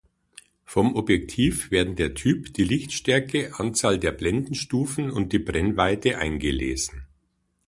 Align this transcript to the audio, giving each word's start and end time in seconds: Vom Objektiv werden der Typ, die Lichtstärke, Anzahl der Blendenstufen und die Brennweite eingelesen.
Vom 0.65 0.95
Objektiv 0.95 1.69
werden 1.69 1.95
der 1.95 2.15
Typ, 2.15 2.55
die 2.55 2.63
Lichtstärke, 2.63 3.59
Anzahl 3.59 3.99
der 3.99 4.11
Blendenstufen 4.11 5.11
und 5.11 5.31
die 5.31 5.37
Brennweite 5.37 6.17
eingelesen. 6.17 7.05